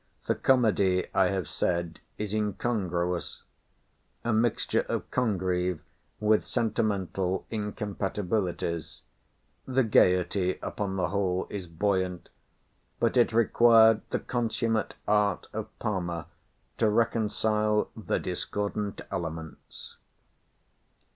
The 0.25 0.33
comedy, 0.33 1.05
I 1.13 1.27
have 1.27 1.47
said, 1.47 1.99
is 2.17 2.33
incongruous; 2.33 3.43
a 4.25 4.33
mixture 4.33 4.81
of 4.89 5.11
Congreve 5.11 5.79
with 6.19 6.43
sentimental 6.43 7.45
incompatibilities: 7.51 9.03
the 9.67 9.83
gaiety 9.83 10.57
upon 10.63 10.95
the 10.95 11.09
whole 11.09 11.45
is 11.51 11.67
buoyant; 11.67 12.29
but 12.99 13.15
it 13.15 13.31
required 13.31 14.01
the 14.09 14.17
consummate 14.17 14.95
art 15.07 15.45
of 15.53 15.69
Palmer 15.77 16.25
to 16.79 16.89
reconcile 16.89 17.91
the 17.95 18.17
discordant 18.17 19.01
elements. 19.11 19.97